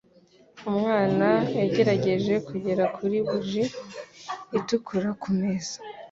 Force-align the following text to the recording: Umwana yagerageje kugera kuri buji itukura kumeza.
Umwana 0.69 1.27
yagerageje 1.57 2.33
kugera 2.47 2.83
kuri 2.95 3.17
buji 3.27 3.63
itukura 4.57 5.09
kumeza. 5.21 5.75